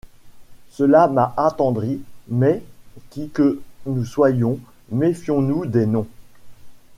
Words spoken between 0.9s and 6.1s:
m’a attendri; mais, qui que nous soyons, méfions-nous des noms.